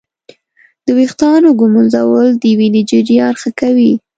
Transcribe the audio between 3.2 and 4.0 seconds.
ښه کوي.